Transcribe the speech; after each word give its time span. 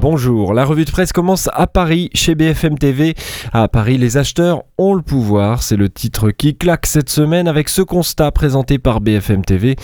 Bonjour, 0.00 0.54
la 0.54 0.64
revue 0.64 0.84
de 0.84 0.90
presse 0.92 1.12
commence 1.12 1.50
à 1.52 1.66
Paris 1.66 2.08
chez 2.14 2.36
BFM 2.36 2.78
TV. 2.78 3.16
À 3.52 3.66
Paris, 3.66 3.98
les 3.98 4.16
acheteurs 4.16 4.62
ont 4.78 4.94
le 4.94 5.02
pouvoir, 5.02 5.64
c'est 5.64 5.76
le 5.76 5.88
titre 5.88 6.30
qui 6.30 6.54
claque 6.54 6.86
cette 6.86 7.10
semaine 7.10 7.48
avec 7.48 7.68
ce 7.68 7.82
constat 7.82 8.30
présenté 8.30 8.78
par 8.78 9.00
BFM 9.00 9.44
TV. 9.44 9.74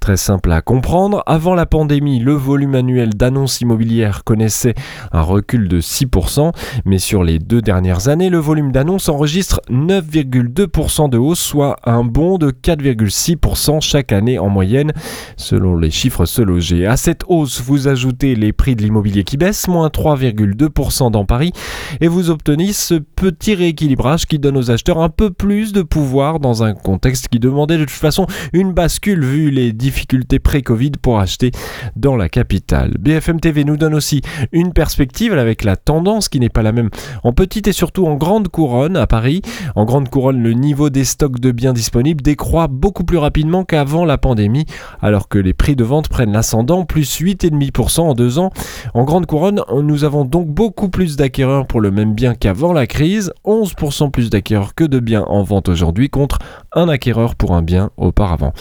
Très 0.00 0.16
simple 0.16 0.50
à 0.50 0.60
comprendre, 0.60 1.22
avant 1.26 1.54
la 1.54 1.66
pandémie, 1.66 2.18
le 2.18 2.32
volume 2.32 2.74
annuel 2.74 3.10
d'annonces 3.10 3.60
immobilières 3.60 4.24
connaissait 4.24 4.74
un 5.12 5.22
recul 5.22 5.68
de 5.68 5.80
6%, 5.80 6.52
mais 6.84 6.98
sur 6.98 7.22
les 7.22 7.38
deux 7.38 7.62
dernières 7.62 8.08
années, 8.08 8.28
le 8.28 8.38
volume 8.38 8.72
d'annonces 8.72 9.08
enregistre 9.08 9.60
9,2% 9.70 11.08
de 11.10 11.16
hausse, 11.16 11.38
soit 11.38 11.76
un 11.84 12.02
bond 12.02 12.38
de 12.38 12.50
4,6% 12.50 13.80
chaque 13.80 14.10
année 14.10 14.40
en 14.40 14.48
moyenne, 14.48 14.90
selon 15.36 15.76
les 15.76 15.92
chiffres 15.92 16.24
se 16.24 16.42
loger. 16.42 16.88
À 16.88 16.96
cette 16.96 17.22
hausse, 17.28 17.62
vous 17.62 17.86
ajoutez 17.86 18.34
les 18.34 18.52
prix 18.52 18.74
de 18.74 18.82
l'immobilier 18.82 19.22
qui 19.22 19.36
baissent, 19.36 19.59
3,2% 19.68 21.10
dans 21.10 21.24
Paris, 21.24 21.52
et 22.00 22.08
vous 22.08 22.30
obtenez 22.30 22.72
ce 22.72 22.94
petit 22.94 23.54
rééquilibrage 23.54 24.26
qui 24.26 24.38
donne 24.38 24.56
aux 24.56 24.70
acheteurs 24.70 24.98
un 24.98 25.08
peu 25.08 25.30
plus 25.30 25.72
de 25.72 25.82
pouvoir 25.82 26.40
dans 26.40 26.62
un 26.62 26.74
contexte 26.74 27.28
qui 27.28 27.38
demandait 27.38 27.78
de 27.78 27.84
toute 27.84 27.90
façon 27.90 28.26
une 28.52 28.72
bascule 28.72 29.24
vu 29.24 29.50
les 29.50 29.72
difficultés 29.72 30.38
pré-Covid 30.38 30.92
pour 31.02 31.18
acheter 31.18 31.50
dans 31.96 32.16
la 32.16 32.28
capitale. 32.28 32.96
BFM 32.98 33.40
TV 33.40 33.64
nous 33.64 33.76
donne 33.76 33.94
aussi 33.94 34.22
une 34.52 34.72
perspective 34.72 35.32
avec 35.32 35.64
la 35.64 35.76
tendance 35.76 36.28
qui 36.28 36.40
n'est 36.40 36.48
pas 36.48 36.62
la 36.62 36.72
même 36.72 36.90
en 37.24 37.32
petite 37.32 37.68
et 37.68 37.72
surtout 37.72 38.06
en 38.06 38.14
grande 38.14 38.48
couronne 38.48 38.96
à 38.96 39.06
Paris. 39.06 39.42
En 39.74 39.84
grande 39.84 40.08
couronne, 40.08 40.42
le 40.42 40.52
niveau 40.52 40.90
des 40.90 41.04
stocks 41.04 41.40
de 41.40 41.50
biens 41.50 41.72
disponibles 41.72 42.22
décroît 42.22 42.68
beaucoup 42.68 43.04
plus 43.04 43.18
rapidement 43.18 43.64
qu'avant 43.64 44.04
la 44.04 44.18
pandémie, 44.18 44.66
alors 45.00 45.28
que 45.28 45.38
les 45.38 45.52
prix 45.52 45.76
de 45.76 45.84
vente 45.84 46.08
prennent 46.08 46.32
l'ascendant, 46.32 46.84
plus 46.84 47.20
8,5% 47.20 48.00
en 48.00 48.14
deux 48.14 48.38
ans. 48.38 48.50
En 48.94 49.04
grande 49.04 49.26
couronne, 49.26 49.49
nous 49.50 50.04
avons 50.04 50.24
donc 50.24 50.48
beaucoup 50.48 50.88
plus 50.88 51.16
d'acquéreurs 51.16 51.66
pour 51.66 51.80
le 51.80 51.90
même 51.90 52.14
bien 52.14 52.34
qu'avant 52.34 52.72
la 52.72 52.86
crise, 52.86 53.32
11% 53.44 54.10
plus 54.10 54.30
d'acquéreurs 54.30 54.74
que 54.74 54.84
de 54.84 55.00
biens 55.00 55.24
en 55.28 55.42
vente 55.42 55.68
aujourd'hui 55.68 56.08
contre 56.08 56.38
un 56.72 56.88
acquéreur 56.88 57.34
pour 57.34 57.54
un 57.54 57.62
bien 57.62 57.90
auparavant. 57.96 58.52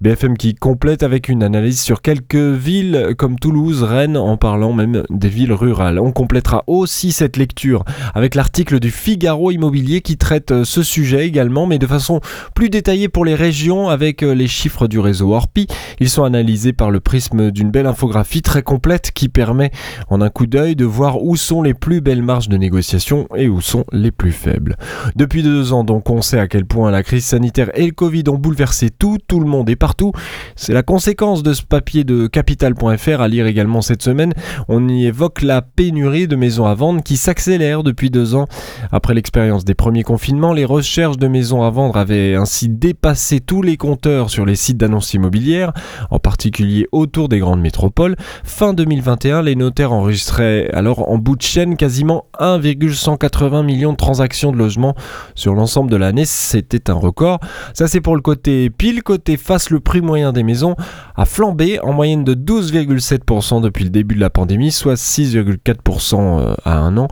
BFM 0.00 0.36
qui 0.36 0.54
complète 0.54 1.02
avec 1.02 1.28
une 1.28 1.42
analyse 1.42 1.80
sur 1.80 2.02
quelques 2.02 2.34
villes 2.34 3.14
comme 3.18 3.38
Toulouse, 3.38 3.82
Rennes, 3.82 4.16
en 4.16 4.36
parlant 4.36 4.72
même 4.72 5.02
des 5.10 5.28
villes 5.28 5.52
rurales. 5.52 5.98
On 5.98 6.12
complétera 6.12 6.64
aussi 6.66 7.12
cette 7.12 7.36
lecture 7.36 7.84
avec 8.14 8.34
l'article 8.34 8.80
du 8.80 8.90
Figaro 8.90 9.50
Immobilier 9.50 10.00
qui 10.00 10.16
traite 10.16 10.64
ce 10.64 10.82
sujet 10.82 11.26
également, 11.26 11.66
mais 11.66 11.78
de 11.78 11.86
façon 11.86 12.20
plus 12.54 12.70
détaillée 12.70 13.08
pour 13.08 13.24
les 13.24 13.34
régions 13.34 13.88
avec 13.88 14.22
les 14.22 14.48
chiffres 14.48 14.88
du 14.88 14.98
réseau 14.98 15.34
Orpi. 15.34 15.66
Ils 15.98 16.08
sont 16.08 16.24
analysés 16.24 16.72
par 16.72 16.90
le 16.90 17.00
prisme 17.00 17.50
d'une 17.50 17.70
belle 17.70 17.86
infographie 17.86 18.42
très 18.42 18.62
complète 18.62 19.10
qui 19.12 19.28
permet 19.28 19.70
en 20.08 20.20
un 20.20 20.29
coup 20.30 20.46
d'œil 20.46 20.76
de 20.76 20.84
voir 20.84 21.22
où 21.22 21.36
sont 21.36 21.62
les 21.62 21.74
plus 21.74 22.00
belles 22.00 22.22
marges 22.22 22.48
de 22.48 22.56
négociation 22.56 23.28
et 23.36 23.48
où 23.48 23.60
sont 23.60 23.84
les 23.92 24.10
plus 24.10 24.32
faibles. 24.32 24.76
Depuis 25.16 25.42
deux 25.42 25.72
ans 25.72 25.84
donc 25.84 26.08
on 26.10 26.22
sait 26.22 26.38
à 26.38 26.48
quel 26.48 26.64
point 26.64 26.90
la 26.90 27.02
crise 27.02 27.24
sanitaire 27.24 27.70
et 27.74 27.86
le 27.86 27.92
Covid 27.92 28.24
ont 28.28 28.38
bouleversé 28.38 28.90
tout, 28.90 29.18
tout 29.26 29.40
le 29.40 29.46
monde 29.46 29.68
et 29.68 29.76
partout. 29.76 30.12
C'est 30.56 30.72
la 30.72 30.82
conséquence 30.82 31.42
de 31.42 31.52
ce 31.52 31.62
papier 31.62 32.04
de 32.04 32.26
capital.fr 32.26 33.20
à 33.20 33.28
lire 33.28 33.46
également 33.46 33.82
cette 33.82 34.02
semaine. 34.02 34.32
On 34.68 34.88
y 34.88 35.06
évoque 35.06 35.42
la 35.42 35.62
pénurie 35.62 36.28
de 36.28 36.36
maisons 36.36 36.66
à 36.66 36.74
vendre 36.74 37.02
qui 37.02 37.16
s'accélère 37.16 37.82
depuis 37.82 38.10
deux 38.10 38.34
ans. 38.34 38.46
Après 38.92 39.14
l'expérience 39.14 39.64
des 39.64 39.74
premiers 39.74 40.02
confinements, 40.02 40.52
les 40.52 40.64
recherches 40.64 41.18
de 41.18 41.28
maisons 41.28 41.62
à 41.62 41.70
vendre 41.70 41.96
avaient 41.96 42.34
ainsi 42.34 42.68
dépassé 42.68 43.40
tous 43.40 43.62
les 43.62 43.76
compteurs 43.76 44.30
sur 44.30 44.46
les 44.46 44.56
sites 44.56 44.76
d'annonces 44.76 45.14
immobilières, 45.14 45.72
en 46.10 46.18
particulier 46.18 46.86
autour 46.92 47.28
des 47.28 47.38
grandes 47.38 47.60
métropoles. 47.60 48.16
Fin 48.44 48.72
2021, 48.72 49.42
les 49.42 49.56
notaires 49.56 49.92
enregistrent 49.92 50.19
serait 50.24 50.70
alors 50.72 51.10
en 51.10 51.18
bout 51.18 51.36
de 51.36 51.42
chaîne 51.42 51.76
quasiment 51.76 52.26
1,180 52.38 53.62
millions 53.62 53.92
de 53.92 53.96
transactions 53.96 54.52
de 54.52 54.56
logements 54.56 54.94
sur 55.34 55.54
l'ensemble 55.54 55.90
de 55.90 55.96
l'année. 55.96 56.24
C'était 56.24 56.90
un 56.90 56.94
record. 56.94 57.40
Ça 57.74 57.88
c'est 57.88 58.00
pour 58.00 58.16
le 58.16 58.22
côté 58.22 58.70
pile. 58.70 59.02
Côté 59.02 59.36
face, 59.36 59.70
le 59.70 59.80
prix 59.80 60.00
moyen 60.00 60.32
des 60.32 60.42
maisons 60.42 60.76
a 61.16 61.24
flambé 61.24 61.80
en 61.80 61.92
moyenne 61.92 62.24
de 62.24 62.34
12,7% 62.34 63.60
depuis 63.60 63.84
le 63.84 63.90
début 63.90 64.14
de 64.14 64.20
la 64.20 64.30
pandémie, 64.30 64.70
soit 64.70 64.94
6,4% 64.94 66.14
euh, 66.14 66.54
à 66.64 66.78
un 66.78 66.96
an, 66.96 67.08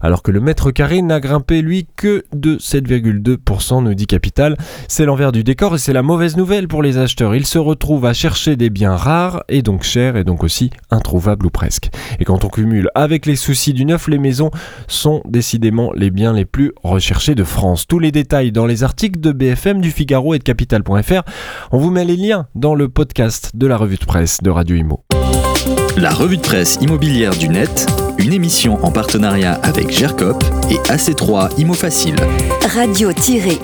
alors 0.00 0.22
que 0.22 0.30
le 0.30 0.40
mètre 0.40 0.70
carré 0.70 1.02
n'a 1.02 1.20
grimpé 1.20 1.62
lui 1.62 1.86
que 1.96 2.24
de 2.32 2.56
7,2%, 2.56 3.82
nous 3.82 3.94
dit 3.94 4.06
Capital. 4.06 4.56
C'est 4.88 5.04
l'envers 5.04 5.32
du 5.32 5.44
décor 5.44 5.74
et 5.74 5.78
c'est 5.78 5.92
la 5.92 6.02
mauvaise 6.02 6.36
nouvelle 6.36 6.68
pour 6.68 6.82
les 6.82 6.98
acheteurs. 6.98 7.34
Ils 7.34 7.46
se 7.46 7.58
retrouvent 7.58 8.06
à 8.06 8.12
chercher 8.12 8.56
des 8.56 8.70
biens 8.70 8.96
rares 8.96 9.44
et 9.48 9.62
donc 9.62 9.82
chers 9.82 10.16
et 10.16 10.24
donc 10.24 10.44
aussi 10.44 10.70
introuvables 10.90 11.46
ou 11.46 11.50
presque. 11.50 11.90
Et 12.18 12.24
quand 12.24 12.44
on 12.44 12.48
cumule 12.52 12.88
avec 12.94 13.26
les 13.26 13.34
soucis 13.34 13.72
du 13.72 13.84
neuf, 13.84 14.06
les 14.06 14.18
maisons 14.18 14.50
sont 14.86 15.22
décidément 15.24 15.90
les 15.94 16.10
biens 16.10 16.32
les 16.32 16.44
plus 16.44 16.72
recherchés 16.84 17.34
de 17.34 17.42
France. 17.42 17.86
Tous 17.88 17.98
les 17.98 18.12
détails 18.12 18.52
dans 18.52 18.66
les 18.66 18.84
articles 18.84 19.18
de 19.18 19.32
BFM, 19.32 19.80
du 19.80 19.90
Figaro 19.90 20.34
et 20.34 20.38
de 20.38 20.44
Capital.fr. 20.44 21.22
On 21.72 21.78
vous 21.78 21.90
met 21.90 22.04
les 22.04 22.16
liens 22.16 22.46
dans 22.54 22.74
le 22.74 22.88
podcast 22.88 23.50
de 23.54 23.66
la 23.66 23.76
revue 23.76 23.96
de 23.96 24.04
presse 24.04 24.38
de 24.42 24.50
Radio 24.50 24.76
Imo. 24.76 25.00
La 25.96 26.10
revue 26.10 26.36
de 26.36 26.42
presse 26.42 26.78
immobilière 26.80 27.36
du 27.36 27.48
net, 27.48 27.86
une 28.18 28.32
émission 28.32 28.84
en 28.84 28.90
partenariat 28.90 29.54
avec 29.62 29.90
GERCOP 29.90 30.42
et 30.70 30.76
AC3 30.90 31.58
Imo 31.58 31.74
Facile. 31.74 32.16
Radio-imo.fr 32.74 33.62